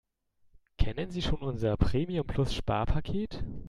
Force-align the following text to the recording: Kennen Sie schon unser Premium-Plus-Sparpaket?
Kennen 0.79 1.11
Sie 1.11 1.21
schon 1.21 1.43
unser 1.43 1.77
Premium-Plus-Sparpaket? 1.77 3.43